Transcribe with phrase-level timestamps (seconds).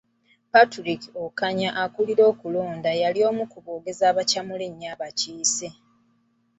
[0.51, 5.69] Patrick Okanya akulira okulonda yali omu ku boogezi abaacamula ennyo abakiise.